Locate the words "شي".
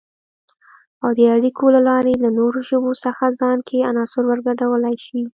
5.05-5.21